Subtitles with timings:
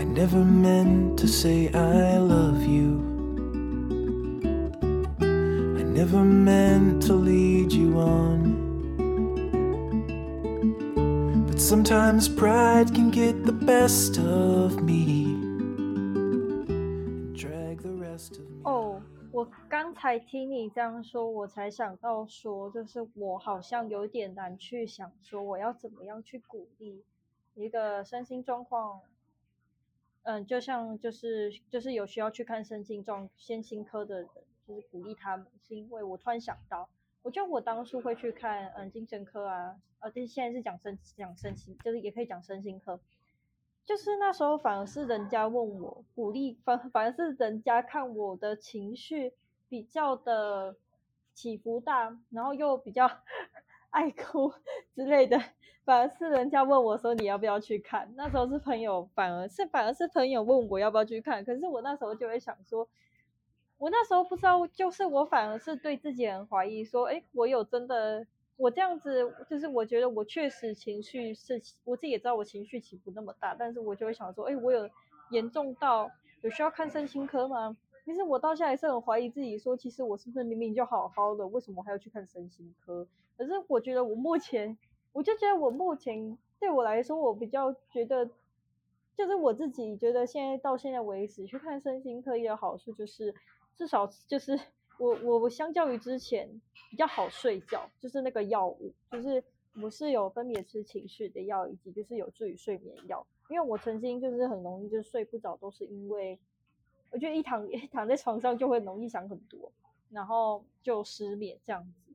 [0.00, 3.02] I never meant to say I love you.
[5.20, 8.64] I never meant to lead you on.
[11.46, 15.34] But sometimes pride can get the best of me.
[16.68, 18.62] and Drag the rest of me.
[18.64, 19.00] 哦，
[19.30, 27.02] 我刚才听你这样说，我才想到说，就是我好像有点难去想说我要怎么样去鼓励
[27.54, 29.00] 一个身心状况，
[30.23, 34.29] 嗯，就像就是就是有需要去看身心状身心科的人，
[34.67, 36.87] 就是鼓励他们，是因为我突然想到，
[37.23, 42.99] 我觉得我当初会去看嗯精神科啊，呃，但现在是讲身讲身心，就是也可以讲身心科，
[43.85, 49.33] 就是那时候反而是人家问我鼓励，反反而是人家看我的情绪
[49.67, 50.75] 比较的
[51.33, 53.09] 起伏大，然后又比较
[53.91, 54.51] 爱哭
[54.93, 55.39] 之类的，
[55.85, 62.89] 反而是人家问我说你要不要去看，那时候是朋友，反而是反而是朋友问我要不要去看，可是我那时候就会想说。
[63.77, 68.23] 我那时候不知道，就是我反而是对自己很怀疑，说，哎，我有真的，
[68.55, 74.87] 我这样子，就是我觉得我确实情绪是，我自己也知道我情绪起伏那么大，但是我就会想说，哎，我有
[75.31, 76.11] 严重到
[76.43, 77.75] 有需要看身心科吗？
[78.05, 83.07] 其实我到现在还是很怀疑自己，说其实我是不是明明就好好的，为什么还要去看身心科？
[83.41, 84.77] 可是我觉得我目前，
[85.13, 88.29] 我就觉得我目前对我来说，我比较觉得，
[89.17, 93.33] 就是我自己觉得现在到现在为止去看身心科也有好处，就是
[93.75, 94.59] 至少就是
[94.99, 99.43] 我我我相较于之前比较好睡觉，就是那个药物，就是
[99.81, 106.37] 我是有分别吃情绪的药，以及就是有助于睡眠药，因为我曾经就是很容易就睡不着，都是因为
[107.09, 109.71] 我觉得一躺 一躺在床上就会容易想很多，
[110.11, 112.10] 然后就失眠这样子。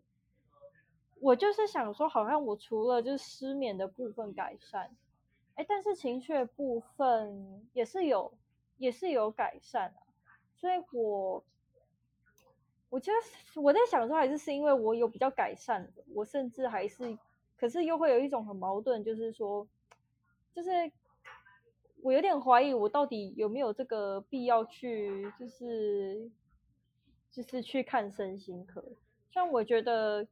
[1.21, 4.95] 我就是想说，好像我除了就是失眠的部分改善，
[5.55, 8.33] 哎，但是情绪的部分也是有
[8.79, 10.01] 也是有改善啊，
[10.55, 11.43] 所以我
[12.89, 17.19] 我觉得我在想说，还是是因为我有比较改善的，我甚至还是，
[17.57, 19.67] 可是又会有一种很矛盾，就是说，
[20.55, 20.71] 就是
[22.03, 26.31] 我有点怀疑，我到底有没有这个必要去，就是
[27.33, 28.85] 就是去看身心科。
[29.33, 30.27] 像我觉得，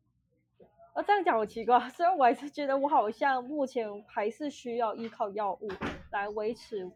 [0.95, 5.69] 呃，这样讲好奇怪， 虽然我还是觉得我好像目前还是需要依靠药物
[6.13, 6.89] 来维持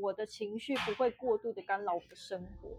[0.00, 2.70] 我的情绪不会过度的干扰我的生活。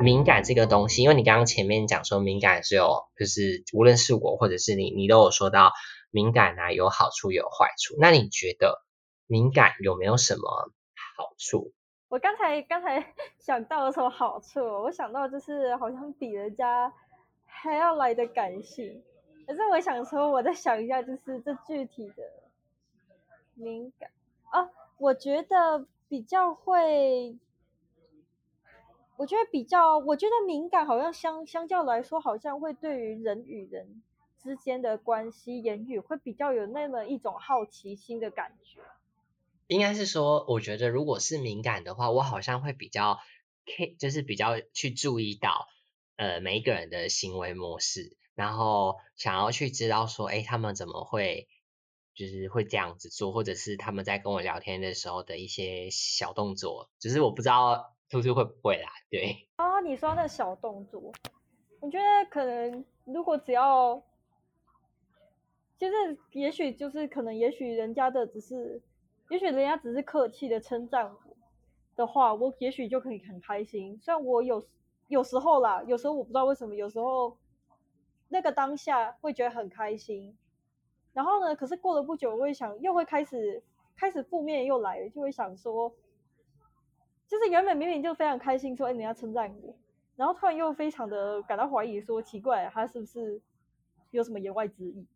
[0.00, 5.72] 敏感这个东西，因为你刚刚前面讲说敏感是有，就是无论是我或者是你，你都有说到
[6.14, 7.96] 敏感啊有好处有坏处。
[7.98, 8.84] 那你觉得
[9.26, 10.70] 敏感有没有什么
[11.16, 11.72] 好处？
[12.06, 14.60] 我刚才刚才 想到有什么好处？
[14.60, 16.94] 我想到就是好像比人家
[17.44, 19.02] 还要来的感性。
[19.44, 22.22] 可是我想说，我再想一下，就是这具体的
[23.54, 24.08] 敏感
[24.50, 27.36] 啊，我觉得比较会，
[29.16, 34.02] 我觉得比较，我觉得敏感好像相相较来说，好像会对于人与人
[34.44, 38.80] 之间的关系、言语会比较有那么一种好奇心的感觉。
[39.66, 43.18] 应该是说，我觉得如果是敏感的话，我好像会比较
[43.64, 45.68] K，就是比较去注意到
[46.16, 51.48] 呃每一个人的行为模式，然后想要去知道说，哎，他们怎么会
[52.14, 59.48] 就是会这样子做，或者是他们在跟我聊天的时候的一些小动作，只是我不知道兔兔会不会啦，对。
[59.56, 61.10] 哦，你说那小动作，
[61.80, 64.04] 我觉得可能如果只要，
[65.78, 68.80] 就是也许就是可能也许人家的只是，
[69.30, 71.36] 也许人家只是客气的称赞我
[71.96, 73.98] 的话，我也许就可以很开心。
[74.00, 74.64] 虽然我有
[75.08, 77.36] 有时候啦，有时候我不知道为什么，有时候
[78.28, 80.36] 那个当下会觉得很开心，
[81.12, 83.62] 然后呢，可是过了不久，我会想又会开始
[83.96, 85.94] 开始负面又来了，就会想说。
[87.26, 89.74] 就是原本明明就非常开心，说哎人家称赞我，
[90.14, 93.40] 然后突然又非常的感到怀疑，说奇怪他是不是
[94.10, 95.06] 有什么言外之意？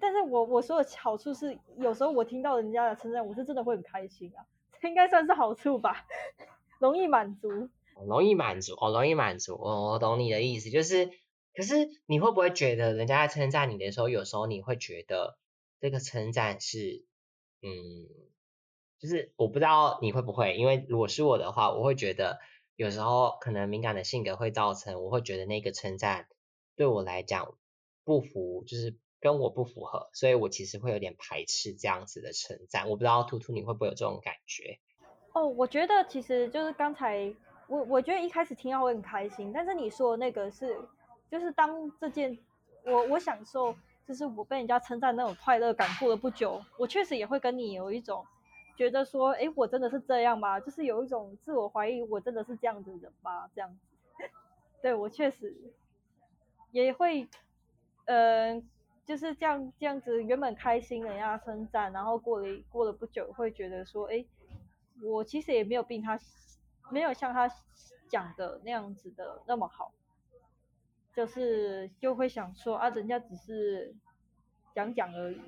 [0.00, 4.46] 但是我我说的好处是，有时候我听到人家的称赞，我是真的会很开心啊，
[4.82, 6.06] 应该算是好处吧，
[6.80, 7.68] 容易满足。
[8.06, 11.10] 容易满足，哦，容易满足，我我懂你的意思，就是，
[11.54, 11.74] 可是
[12.06, 15.36] 你会不会觉得人家在称赞你的时候，有时候你会觉得
[15.80, 17.04] 这个称赞是，
[17.60, 18.08] 嗯，
[18.98, 22.38] 就是我不知道你会不会，因为如果是我的话，我会觉得
[22.74, 26.26] 有时候可能敏感的性格会造成，我会觉得那个称赞
[26.76, 27.54] 对我来讲
[28.04, 32.88] 不符，就是跟我不符合，所以我其实会有点排斥这样子的称赞。
[32.88, 34.78] 我不知道图图你会不会有这种感觉？
[35.32, 37.32] 哦，我觉得其实就是刚才
[37.68, 40.76] 我我觉得一开始听到会很开心，但是你说的那个是，
[41.30, 42.36] 就是当这件
[42.84, 43.74] 我我享受，
[44.08, 48.24] 就是我被人家称赞那种快乐感过了不久，我确实也会跟你有一种
[48.76, 50.58] 觉得说，哎，我真的是这样吗？
[50.58, 53.48] 就是有一种自我怀疑，我真的是这样子的人吗？
[53.54, 53.78] 这样子，
[54.82, 55.54] 对我确实
[56.72, 57.28] 也会，
[58.06, 58.68] 嗯，
[59.10, 64.24] 就是这样这样子，原本开心人家称赞，然后过了过了不久，会觉得说，哎，
[65.02, 66.16] 我其实也没有比他。
[66.92, 67.48] 没有像他
[68.08, 69.92] 讲的那样子的那么好，
[71.14, 73.94] 就是就会想说啊，人家只是
[74.74, 75.40] 讲讲而已。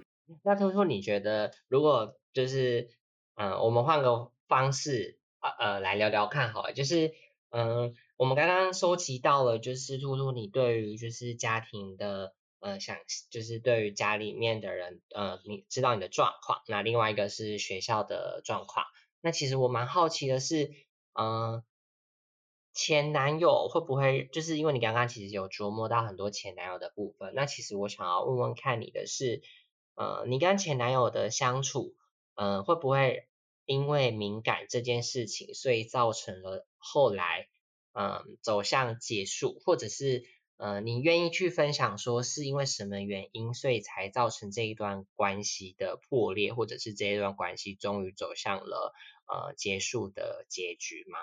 [0.44, 2.88] 那兔兔，你觉得如果就是
[3.35, 7.12] 嗯，我们换个方式呃呃来聊聊看好了，就是
[7.50, 12.97] 嗯，我们刚刚收集到了，就是兔兔你对于就是家庭的呃想，
[13.31, 18.87] 就是对于家里面的人呃，你知道你的状况，那另外一个是学校的状况，
[19.20, 20.73] 那其实我蛮好奇的是。
[21.14, 21.62] 嗯，
[22.73, 27.35] 前男友会不会就是因为你刚刚其实有琢磨到很多前男友的部分？
[27.35, 29.43] 那其实我想要问问看你的是，
[29.94, 31.94] 呃，你跟前男友的相处，
[32.35, 33.29] 嗯，会不会
[33.67, 37.47] 因为敏感这件事情，所以造成了后来，
[37.93, 40.25] 嗯，走向结束，或者是，
[40.57, 48.95] 呃，你愿意去分享说是因为什么原因，所以才造成这一段关系的破裂，或者是这一段关系终于走向了。
[49.25, 51.19] 呃，结束的结局吗？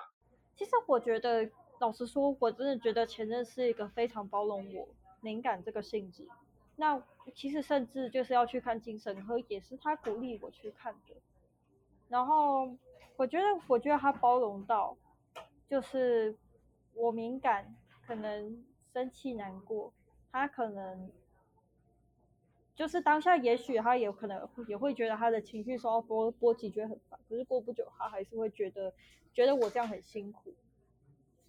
[0.56, 1.48] 其实我觉得，
[1.78, 4.88] 老实说，我真的觉得前任是一个非常包容我
[5.20, 6.26] 敏感这个性质。
[6.74, 7.00] 那
[7.36, 11.14] 其实甚至就是要去看精神科，也是他鼓励我去看的。
[12.08, 12.74] 然后
[13.16, 14.96] 我觉得，我觉得他包容到，
[15.68, 16.36] 就是
[16.94, 19.92] 我敏感，可能生气难过，
[20.30, 21.10] 他可能。
[22.76, 27.20] 就是当下，也许他也可能也会觉得他的情绪受到波波及，觉得很烦。
[27.28, 28.90] 可是过不久，他还是会觉得
[29.34, 30.54] 觉得我这样很辛苦，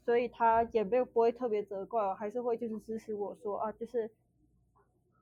[0.04, 4.12] 所以他也没有不会特别责怪我，还是会就是支持我说啊，就是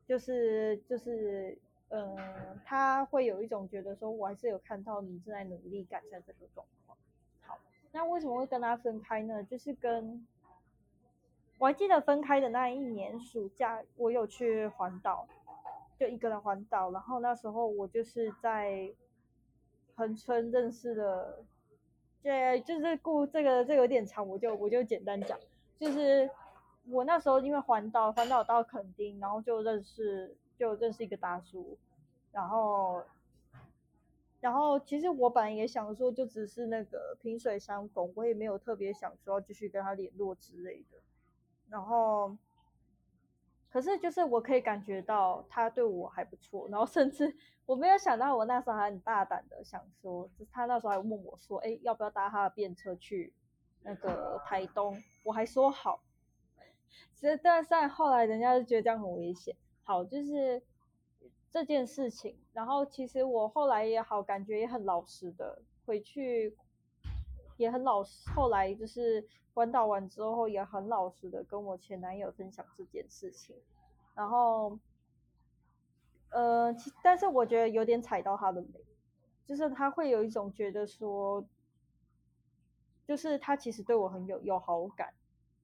[0.07, 1.56] 就是就是
[1.89, 2.18] 嗯，
[2.65, 6.98] 他会有一种觉得说我还是有看到你正在努力改善这个状况。
[7.42, 7.60] 好，
[7.92, 9.44] 那为什么会跟他分开呢？
[9.44, 10.25] 就是跟
[11.60, 15.28] 我还记得分开的那一年暑假，我有去环岛。
[16.00, 18.90] 就一个人环岛，然后那时候我就是在
[19.96, 21.44] 横村认识的，
[22.24, 25.38] 对，就是故这个这个有点长，我就我就简单讲，
[25.78, 26.30] 就是
[26.86, 31.78] 我那时候因为环岛环岛到垦丁，然后就认识就认识一个大叔，
[32.32, 33.04] 然后
[34.40, 40.98] 然后其实我本来也想说就只是那个萍水相逢，我也没有特别想说继续跟他联络之类的，
[41.69, 42.36] 然后。
[43.71, 47.38] 可是就是我可以感觉到他对我还不错，然后甚至
[47.68, 53.31] 我没有想到我那时候还很大胆的想说，他那时候还问我说，哎，要不要搭他的便车去
[53.83, 54.98] 那个台东？
[55.21, 56.01] 我还说好。
[57.13, 59.56] 其实但是后来人家就觉得这样很危险。
[59.83, 60.63] 好，就是
[61.51, 66.57] 这件事情，然后其实我后来也好，感觉也很老实的回去，
[67.60, 68.28] 也很老实。
[68.32, 69.24] 后来就是。
[69.52, 73.54] 关岛完之后，也很老实的跟我前男友分享这件事情，
[74.16, 74.80] 然后，
[76.30, 78.86] 呃，其但是我觉得有点踩到他的雷，
[79.46, 81.44] 就是他会有一种觉得说，
[83.06, 85.14] 就是他其实对我很有有好感，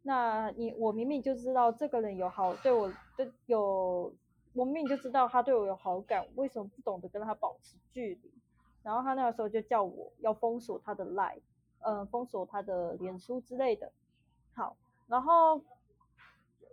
[0.02, 4.14] 那你我明明就知道这个人有好对我的有，
[4.52, 8.34] 我明明就知道他对我有好感，为什么不懂得跟他保持距离？
[8.84, 11.40] 然后他那个时候就叫我要封锁他的赖。
[11.80, 13.92] 呃，封锁他的脸书之类的，
[14.56, 14.76] 好，
[15.08, 15.62] 然后，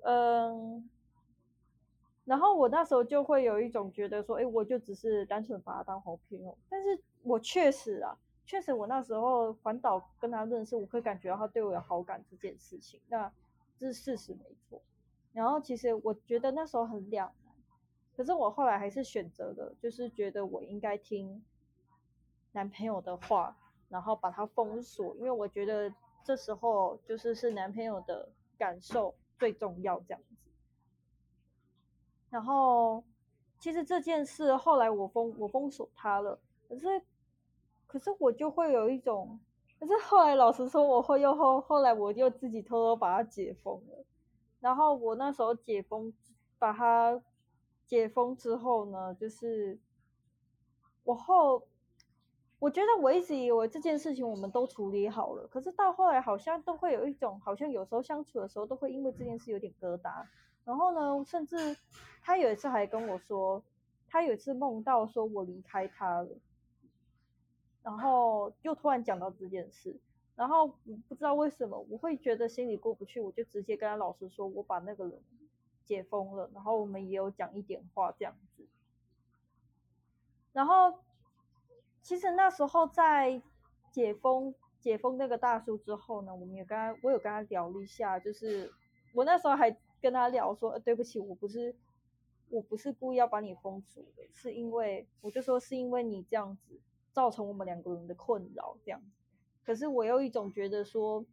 [0.05, 0.89] 嗯，
[2.25, 8.17] 然后我那时候就会有一种觉得说，哎，我就只是单纯把他当好朋友，但是我确实啊，
[8.47, 13.31] 确实我那时候环岛跟他认识，我会感觉到他对我有好感这件事情，那
[13.77, 14.81] 这是事实没错。
[15.35, 17.55] 然后其实我觉得那时候很两难，
[18.17, 21.45] 可是我后来还是选择了，就是觉得我应该听
[22.53, 23.55] 男朋友的话。
[23.93, 25.93] 然后把它封锁，因为我觉得
[26.25, 30.35] 这时候就是是男朋友的感受最重要这样子。
[32.31, 33.05] 然后
[33.61, 37.03] 其实这件事后来我封我封锁他了，可是
[37.87, 39.39] 可是我就会有一种，
[39.79, 44.05] 可是后来老实说，我会又后后来我就自己偷偷把它解封了。
[44.61, 46.11] 然后我那时候解封，
[46.59, 47.21] 把它
[47.87, 49.79] 解封之后呢，就是
[51.05, 51.63] 我后。
[52.63, 60.25] 我觉得我一直以为这件事情我们都处理好了，可是到后来好像都会有一种，好像有时候相处的时候都会因为这件事有点疙瘩。
[60.65, 61.77] 然后呢，甚至
[62.23, 63.65] 他有一次还跟我说，
[64.07, 66.29] 他有一次梦到说我离开他了，
[67.83, 69.99] 然后又突然讲到这件事，
[70.37, 70.69] 然后
[71.09, 75.21] 不知道为什么我会觉得心里过不去，我就直接跟他老师说，我把那个人
[75.85, 78.65] 解封了，然后我们也有讲一点话这样子。
[80.53, 81.01] 然后
[82.03, 83.41] 其实那时候在
[83.91, 88.73] 解封解封那个大叔之后呢，我们也跟他我有跟他聊了一下，就是
[89.15, 91.75] 我那时候还跟他聊说，呃对不起，我不是
[92.49, 96.81] 我不是故意要把你封住的，是因为我就说是因为你这样子
[97.13, 99.01] 造成我们两个人的困扰这样。
[99.65, 101.25] 可是我有一种觉得说，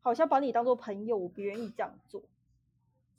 [0.00, 2.22] 好像把你当做朋友，我不愿意这样做，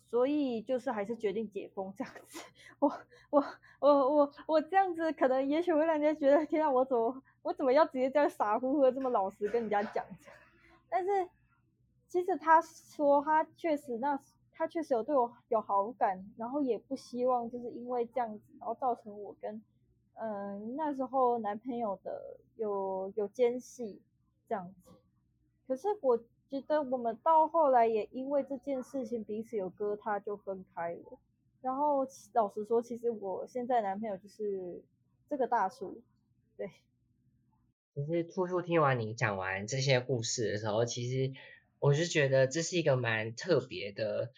[0.10, 2.40] 所以就是还是决定解封这样子。
[2.80, 2.92] 我
[3.30, 3.44] 我
[3.80, 10.06] 我我我这样子可能也许会让人家觉得，天啊，我怎么我怎么要直接这样傻乎乎的这么老实跟人家讲？
[10.90, 11.30] 但是
[12.08, 14.20] 其实他说他确实那
[14.52, 19.62] 他确实有对我有好感，然后也不希望就是因为这样子，然后造成我跟。
[20.22, 24.02] 嗯，那时候男朋友的有有间隙
[24.50, 24.92] 这样子，
[25.66, 31.20] 可是我觉得我们到后来也因为这件事情彼此有割，他就分开了。
[31.62, 34.84] 然后老实说，其实我现在男朋友就是
[35.30, 36.02] 这个大叔，
[36.58, 36.70] 对。
[37.96, 41.34] 其实兔兔听完你讲完这些故事的时候，其实
[41.80, 44.32] 我是觉得这是一个蛮特别的，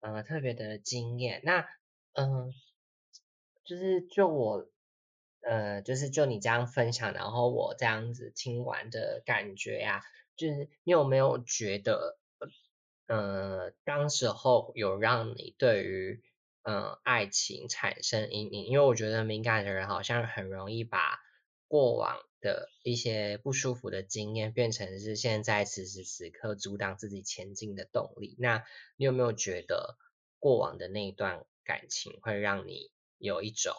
[0.00, 1.40] 呃，特别的经验。
[1.44, 1.66] 那
[2.12, 2.52] 嗯，
[3.64, 4.68] 就是就我。
[5.42, 10.02] 呃，就是就你这样分享，然后我这样子听完的感觉呀，
[10.36, 12.18] 就是你有没有觉得，
[13.06, 16.22] 呃，当时候有让你对于
[16.62, 18.66] 嗯爱情产生阴影？
[18.66, 21.18] 因为我觉得敏感的人好像很容易把
[21.68, 28.36] 过往的一些不舒服的经验变成是现在此时此刻阻挡自己前进的动力。
[28.38, 28.64] 那
[28.96, 29.96] 你有没有觉得
[30.38, 33.74] 过往的那一段感情会让你有一种？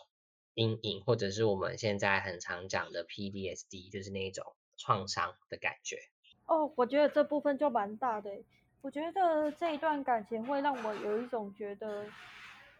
[0.53, 5.99] 阴影，或者是我们现在很常讲的 PDSD，就是那种创伤的感觉。
[6.47, 8.31] 哦，我觉得这部分就蛮大的。
[8.81, 12.03] 我觉得这一段感情会让我有一种觉得，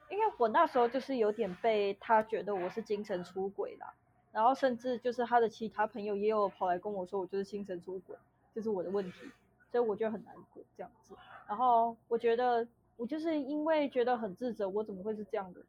[0.10, 3.94] 因为我那时候就是有点被他觉得我是精神出轨啦，
[4.32, 8.16] 然后甚至就是他的其他朋友也有跑来跟我说我就是精神出轨，
[8.54, 9.30] 这是我的问题，
[9.72, 11.14] 所以我就很难过这样子。
[11.48, 15.68] 然后我觉得我就是因为觉得很自责，我怎么会是这样的人？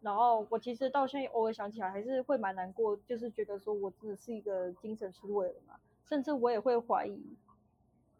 [0.00, 5.74] 然后我其实到现在偶尔想起来还是会蛮难过，就是觉得说我真的是一个精神出轨了嘛，
[6.08, 7.36] 甚至我也会怀疑，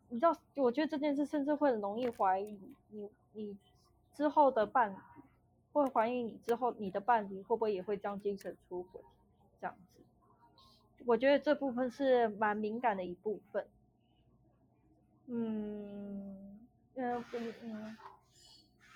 [0.08, 2.58] 你知道，我觉得这件事甚至会很容易怀疑
[2.88, 3.58] 你你
[4.14, 4.96] 之后的伴侣，
[5.72, 9.02] 会怀疑你之后你的伴侣会不会也会这样精神出轨
[9.60, 10.00] 这样子，
[11.06, 13.66] 我觉得这部分是蛮敏感的一部分，
[15.26, 16.58] 嗯
[16.94, 17.24] 嗯
[17.62, 17.96] 嗯。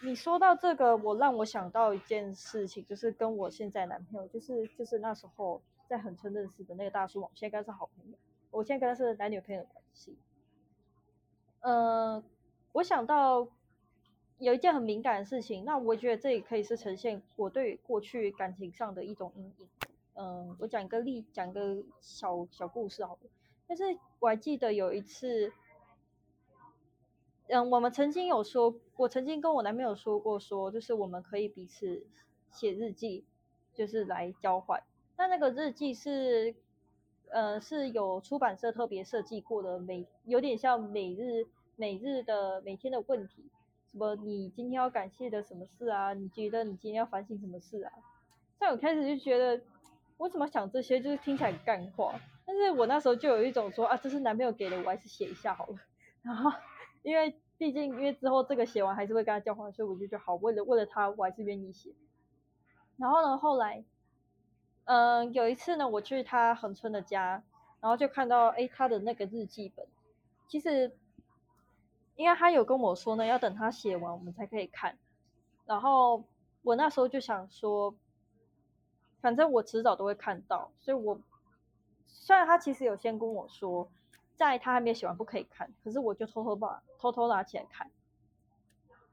[0.03, 8.19] 你说到这个，我让我想到一件事情，就是跟我现在男朋友，就是就是那时候在横村认识的那个大叔，我们现在跟他是好朋友，
[8.57, 10.17] 我现在跟他是男女朋友关系。
[11.61, 12.25] 嗯，
[12.73, 13.49] 我想到
[14.39, 19.69] 有一件很敏感的事情，那我觉得这也可以是呈现我对过去感情上的一种阴影。
[20.15, 23.31] 嗯，我讲一个例，讲个小小故事好了，
[23.67, 23.85] 但是
[24.21, 25.53] 我还记得有一次。
[27.49, 32.05] 嗯，我们曾经有说，我曾经跟我男朋友说过，说就是我们可以彼此
[32.51, 33.25] 写日记，
[33.73, 34.83] 就是来交换。
[35.17, 36.57] 那那个日记是，
[37.31, 43.45] 呃，是有出版社特别设计过的，每有点像每日每日的每天的问题，
[43.93, 46.13] 什么你今天要感谢的什么事啊？
[46.15, 47.93] 你觉得你今天要反省什么事啊？
[48.59, 49.63] 在我开始就觉得，
[50.17, 52.19] 我怎么想这些，就是听起来很干话。
[52.45, 55.77] 但是我那时候就有一种说啊，这是男朋友给的，我还是写一下好了。
[56.23, 56.51] 然后。
[57.03, 61.93] 因为毕竟，因为之后这个写完还是会跟他交换，所以我就觉得好，为了为了他，我还是愿意写。
[62.97, 63.85] 然后呢，后来，
[64.87, 67.43] 嗯，有一次呢，我去他横村的家，
[67.81, 69.87] 然后就看到，哎，他的那个日记本，
[70.49, 70.97] 其实，
[72.17, 74.99] 因为他有跟我说呢，要等他写完我们才可以看。
[75.67, 76.25] 然后
[76.63, 77.95] 我那时候就想说，
[79.21, 81.21] 反正我迟早都会看到，所以我
[82.07, 83.89] 虽然他其实有先跟我说。
[84.39, 87.91] 在他还没有写完不可以看，可是我就偷偷把偷偷拿起来看，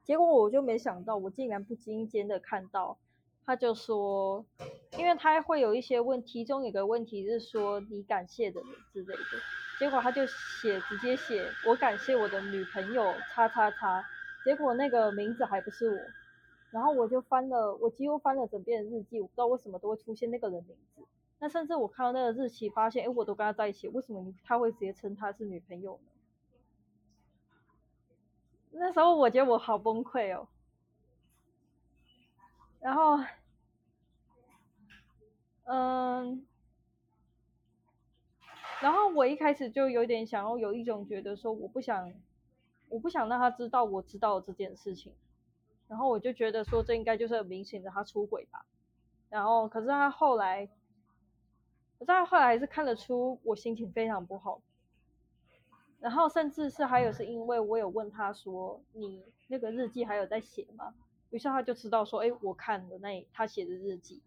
[0.04, 2.98] 结果我就没想到，我竟然不经意间的看到，
[3.46, 4.46] 他就说，
[4.98, 9.24] 因为他会有一些问题，中有个问题是说你感谢的人之类的，
[9.80, 14.04] 结果他就写直接写我感谢我的女朋友叉叉叉，
[14.46, 16.00] 结果那个名字还不是我，
[16.72, 21.04] 然后我就翻了，我几乎翻了整遍日记，我不知道为什么都会出现那个人名字。
[21.40, 26.10] 那甚至我看到那个日期，发现哎，我都跟他在一起，为什么你他会直接称他是女朋友呢？
[28.72, 30.48] 那时候我觉得我好崩溃哦。
[32.84, 33.18] 然后，
[35.64, 36.46] 嗯，
[38.82, 42.14] 然后我一开始就有点想要有一种觉得说，我不想，
[42.90, 45.14] 我不想让他知道我知道这件事情。
[45.88, 48.66] 然后我就觉得说，这应该就是很明显的他出轨吧。
[49.30, 54.62] 然后可是他后来，可是他后来还是看得出我心情非常不好。
[56.02, 60.94] 然后甚至是还有是因为我有问他说，你那个日记还有在写吗？
[61.34, 64.22] 于是他就知道说，哎，我看了那他写的日记。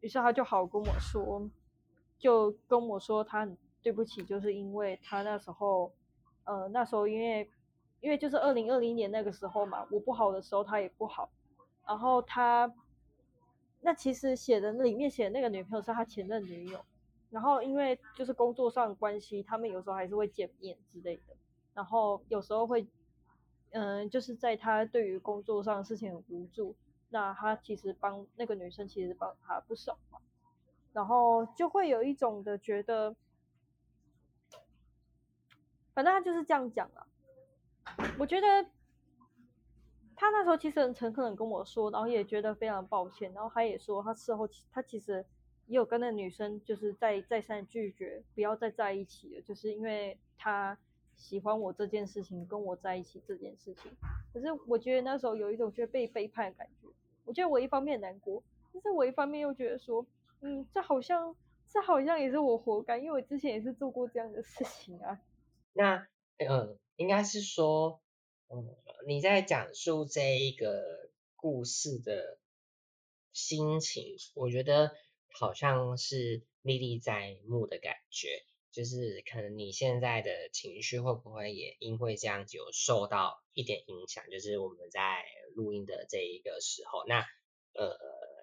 [0.00, 1.46] 于是他就好跟我说，
[2.18, 3.46] 就跟我说他
[3.82, 5.92] 对不起，就是因为他那时候，
[6.44, 7.50] 呃，那时候因为。
[8.02, 11.28] 因为就是二零二零年那个时候嘛，我不好的时候他也不好，
[11.86, 12.72] 然后他
[13.82, 16.82] 那其实写的那里面写的那个女朋友是他前任女友，
[17.28, 21.36] 然后因为就是工作上关系，他们有时候还是会见面之类的，
[21.74, 22.86] 然后有时候会，
[23.72, 26.74] 嗯，就是在他对于工作上事情很无助，
[27.10, 30.18] 那他其实帮那个女生其实帮他不少嘛，
[30.92, 33.14] 然后就会有一种的觉得，
[35.94, 37.06] 反正他就是这样讲了。
[38.18, 38.70] 我觉得
[40.16, 45.24] 他那时候其实很诚恳的跟我说，然后也觉得非常抱歉，然后他也说他事后他其实
[45.66, 50.76] 也有跟那女生就是再再三拒绝不要再在一起了，就是因为他
[51.20, 53.92] 喜欢我这件事情跟我在一起这件事情。
[54.32, 56.88] 可是我觉得那时候有一种觉得被背叛的感觉，
[57.24, 60.04] 我觉得我一方面难过，但是我一方面又觉得说，
[60.40, 61.36] 嗯，这好像
[61.68, 65.20] 这好像也是我活该，因为我之前也是做过这样的事情啊。
[65.74, 66.08] 那
[66.38, 66.76] 嗯。
[66.96, 68.02] 应该是说，
[68.50, 72.38] 嗯，你在讲述这一个故事的
[73.32, 74.92] 心情，我觉得
[75.32, 78.28] 好像是历历在目的感觉，
[78.72, 84.28] 就是可能你现在的情绪会不会也因为这样子有受到一点影响？
[84.30, 85.24] 就是我们在
[85.54, 87.20] 录音的这一个时候，那
[87.74, 87.98] 呃，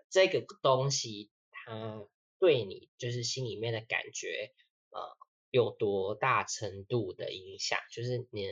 [0.09, 2.07] 这个东西它
[2.39, 4.53] 对你就是心里面的感觉，
[4.89, 5.17] 呃。
[5.49, 7.79] 有多大程度的影响？
[7.89, 8.49] 就是你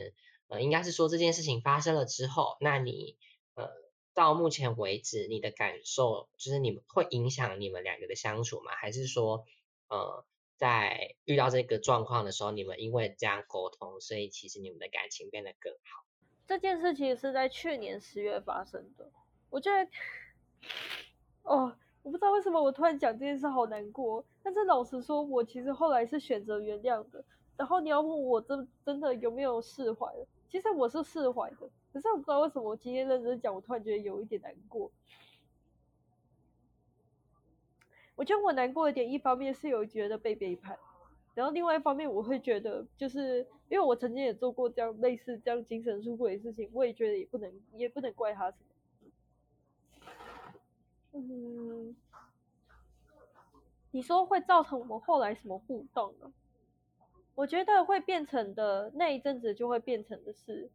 [0.48, 3.18] 呃，应该是说这件事情发生了之后，那你
[3.54, 3.68] 呃，
[4.14, 8.74] 到目前为止你的感受，就是你们会影响你们两个的相处吗？
[8.74, 9.44] 还是说
[9.88, 10.24] 呃，
[10.56, 16.04] 在遇到这个状况的时候，你们因为这样沟通，所以其实你们的感情变得更好？
[16.46, 19.10] 这件事情是在去年十月发生的，
[19.50, 19.90] 我觉得
[21.42, 21.76] 哦。
[22.02, 27.24] 我不知道为什么我突然讲这件事好难过，但是老实说，我其实后来是选择原谅的。
[27.56, 30.24] 然后你要问我真真的有没有释怀了？
[30.48, 34.88] 其实我是释怀的，可是我不知道为什么我今天认真讲，我突然觉得有一点难过。
[38.16, 40.76] 我觉得我难过一点，一方面是有觉得被背叛，
[41.34, 48.66] 然后另外一方面我会觉得，就是因为我曾经也做过这样类似这样精神出轨的事情，我也觉得也不能也不能怪他什么。
[51.12, 51.94] 嗯，
[53.90, 56.32] 你说会造成我们后来什么互动呢？
[57.34, 60.70] 我觉得会变成的那一阵子就会变成的是，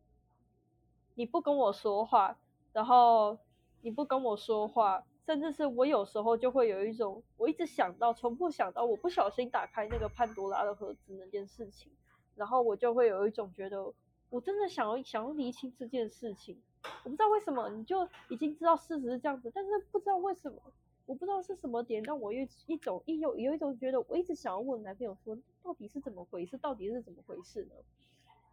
[1.16, 2.38] 你不跟我说话，
[2.72, 3.40] 然后
[3.82, 11.92] 你不跟我说话，甚至是我有时候就会有一种，我一直想到，重复想到，我不小心打开那个潘多拉的盒子那件事情，
[12.36, 13.94] 然后我就会有一种觉得，
[14.30, 16.58] 我真的想要想要厘清这件事情。
[17.04, 20.60] 我不知道为什么，你就已经知道事实是这样子，但是不知道为什么，
[21.06, 27.76] 我不知道是什么点让我一一种一有有一种觉得，我一直想要问男朋友说，到底是怎么回事，到底是怎么回事呢？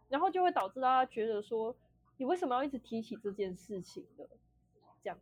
[0.07, 1.75] 然后就会导致大家觉得说，
[2.17, 4.29] 你为什么要一直提起这件事情的
[5.03, 5.19] 这样？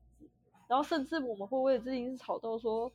[0.67, 2.91] 然后甚至我们会为了这件事吵到说，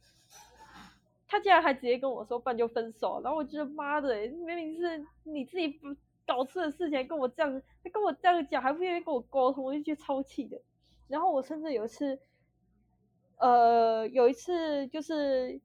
[1.26, 3.20] 他竟然还直接跟我说，办就分手。
[3.22, 5.94] 然后我觉得妈的，明明是你自己不。
[6.24, 10.58] 搞错的事情跟我这样，他跟我这样讲，还不愿意跟我沟通，我就觉得超气的。
[11.08, 12.16] 然后我甚至有一次，
[13.38, 15.60] 呃，有一次就是因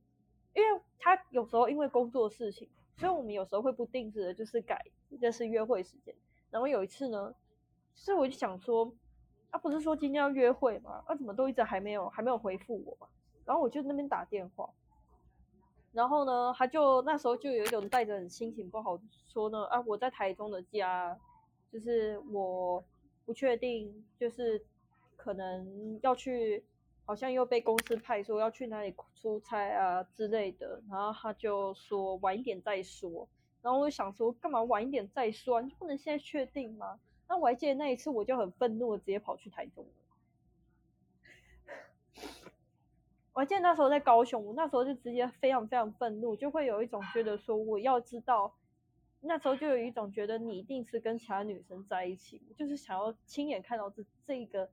[0.56, 2.68] 为他有时候因为工作事情，
[2.98, 4.84] 所以我们有时候会不定时的，就是改
[5.22, 6.14] 就是约会时间。
[6.50, 7.36] 然后有一次呢，
[7.94, 8.92] 所以我就想说，
[9.52, 11.04] 他不是说今天要约会吗？
[11.08, 13.08] 他怎么都一直还没有还没有回复我嘛？
[13.46, 14.70] 然后我就那边打电话。
[15.94, 21.18] 然后呢，他就那时候就有一种带着心情不好说呢，啊，我在台中的家，
[21.72, 22.84] 就是我
[23.26, 24.64] 不确定，就是
[25.16, 26.64] 可能要去，
[27.06, 30.82] 好像又被公司派说要去哪里出差啊之类的。
[30.90, 33.28] 然后他就说晚一点再说。
[33.64, 35.62] 然后我就想说，干嘛晚一点再说？
[35.62, 37.00] 你就不能现在确定吗？
[37.30, 39.86] 那我还记得那一次，我就很愤怒直接跑去台中
[43.34, 48.56] 我还记得那时候在高雄，我那时候就直接非常非常愤怒，就会有一种觉得说我要知道，
[49.22, 54.70] 那时候就有一种觉得你一定是跟其他女生在一起，就是想要亲眼看到这这个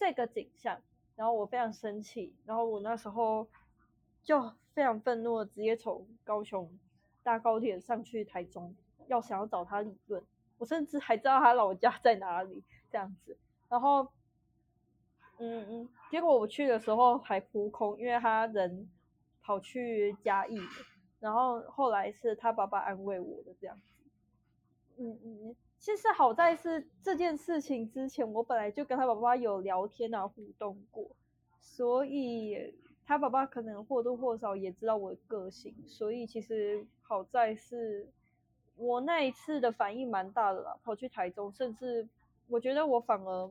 [0.00, 0.82] 这个景象，
[1.14, 3.46] 然后我非常生气，然后我那时候
[4.24, 6.76] 就非常愤怒直接从高雄
[7.22, 8.74] 搭高铁上去台中，
[9.06, 10.24] 要想要找他理论。
[10.62, 13.36] 我甚至还知道他老家在哪里这样子。
[13.68, 14.06] 然后，
[15.38, 18.88] 嗯嗯，结果我去的时候还扑空，因为他人
[19.42, 20.66] 跑去嘉义了。
[21.18, 24.04] 然后后来是他爸爸安慰我的这样子。
[24.98, 31.10] 嗯嗯，其实好在是这件事情之前，我本来就跟他爸爸有聊天啊互动过，
[31.58, 32.72] 所以
[33.04, 38.08] 他爸爸可能或多或少也知道我的个性，所以其实好在是
[38.82, 42.08] 我那一次的反应蛮大的啦，跑去台中，甚至
[42.48, 43.50] 我觉得我反而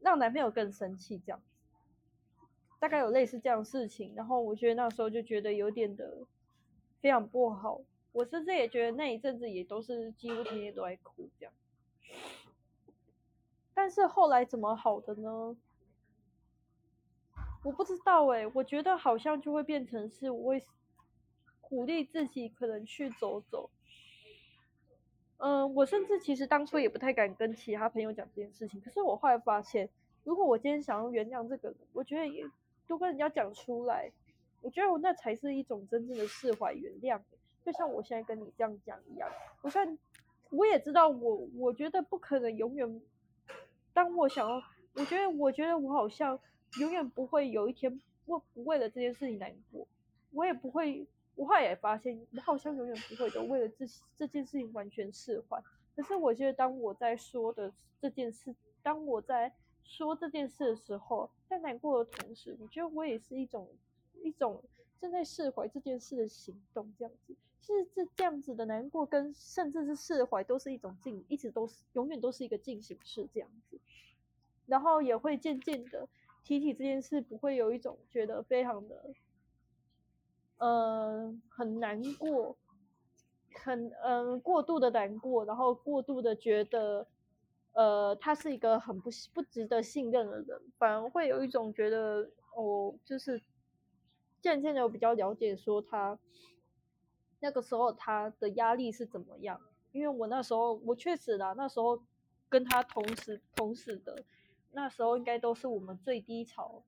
[0.00, 2.46] 让男朋友更生气这样子，
[2.78, 6.18] 大概有类似这样的事情，然后我觉得那时候就觉得有点的
[7.00, 7.82] 非常不好。
[8.12, 11.52] 我甚至也觉得那一阵子也都是几乎天天都在哭这样，
[13.74, 15.56] 但是后来怎么好的呢？
[17.62, 20.64] 我不知道哎，我觉得好像就会变成是我会
[21.60, 23.68] 鼓励自己可能去走走。
[25.42, 29.88] 嗯，我甚至其实当初也不太敢跟其他朋友讲这件事情，可是我后来发现，
[30.22, 32.44] 如果我今天想要原谅这个人，我觉得也
[32.86, 34.12] 多跟人家讲出来，
[34.60, 37.18] 我觉得我那才是一种真正的释怀原谅。
[37.64, 39.30] 就像我现在跟你这样讲一样，
[39.62, 39.98] 我算
[40.50, 43.00] 我也知道，我我觉得不可能永远。
[43.94, 44.62] 当我想要，
[44.94, 46.38] 我觉得我觉得我好像
[46.78, 49.88] 永远不会有一天不不为了这件事情难过，
[50.32, 51.06] 我也不会。
[51.40, 55.58] 我后来也发现，我好像永远不会都为了这这件事情完全释怀。
[55.96, 59.50] 可是我觉得，当我在说的这件事，当我在
[59.82, 63.66] 说这件事的时候，在难过的同时，我觉得我也是一种
[64.22, 64.62] 一种
[65.00, 67.34] 正在释怀这件事的行动，这样子。
[67.62, 73.78] 是这这样子的难过，跟甚至是释怀，都是一种进，一直都是永远都是一个进行式这样子。
[74.66, 76.06] 然后也会渐渐的
[76.44, 79.14] 提起这件事，不会有一种觉得非常的，
[80.60, 82.56] 呃，很难过，
[83.64, 87.06] 很嗯过度的难过，然后过度的觉得，
[87.72, 93.42] 呃，他是一个很不不值得信任的人，反而会有一种觉得，哦，就是
[94.40, 96.18] 渐渐的比较了解说他。
[97.42, 99.58] 那个时候他的压力是怎么样？
[99.92, 101.98] 因为我那时候我确实啦，那时候
[102.50, 104.22] 跟他同时同时的，
[104.72, 106.82] 那时候应该都是我们最低潮、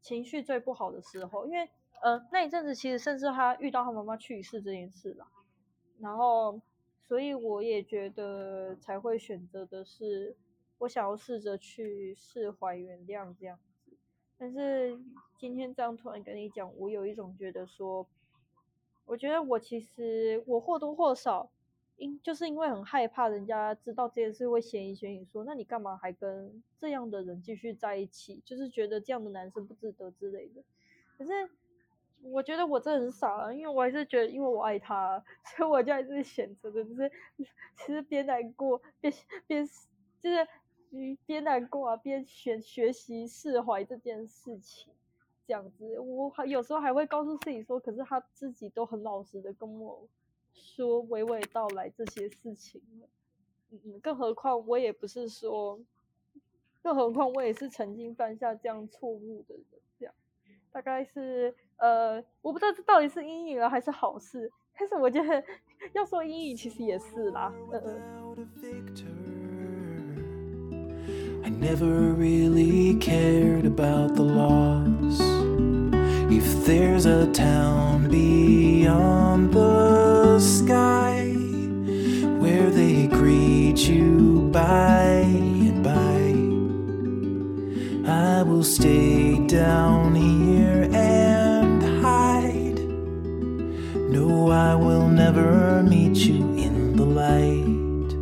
[0.00, 1.44] 情绪最不好的时候。
[1.44, 1.68] 因为
[2.02, 5.26] 呃那一阵子其实甚至他遇到他妈妈去世这件事啦，
[6.00, 6.60] 然后
[7.06, 10.36] 所以我也觉得才会选择的是
[10.78, 13.92] 我想要试着去释怀原谅这样子。
[14.38, 14.98] 但是
[15.38, 18.06] 今天这样突然跟你讲，我有一种觉得说。
[19.08, 21.48] 我觉得我其实我或多或少，
[21.96, 28.42] 因就是因为很害怕人家知道这件事会嫌疑嫌疑说，那你干嘛还跟这样的人继续在一起？
[28.44, 30.60] 就是觉得这样的男生不值得之类的。
[31.16, 31.30] 可是
[32.22, 35.22] 我觉得我真的很傻啊，因为我还是觉得因为我爱他，
[35.56, 37.10] 所以我就还是选择的，就是
[37.76, 39.12] 其实边难过边
[39.46, 39.66] 边
[40.20, 40.46] 就是
[41.26, 44.92] 边难过啊边学学习释怀这件事情。
[45.46, 50.08] 这样子，我还有时候还会告诉自己说，可是他自己都很老实的跟我
[50.52, 52.82] 说娓娓道来这些事情，
[53.70, 55.78] 嗯嗯，更何况我也不是说，
[56.82, 59.64] 更何况我也是曾经犯下这样错误的人，
[60.00, 60.14] 这样，
[60.72, 65.42] 大概是呃，我不知道这到底是阴影了还是好事，但是我觉得
[65.92, 68.00] 要说阴影其实也是啦，嗯嗯。
[71.44, 75.20] I never really cared about the loss.
[76.28, 81.24] If there's a town beyond the sky
[82.40, 86.34] where they greet you by and by,
[88.10, 90.55] I will stay down here
[95.16, 98.12] never meet you in the light.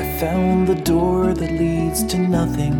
[0.00, 2.78] I found the door that leads to nothing.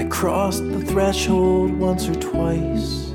[0.00, 3.07] I crossed the threshold once or twice.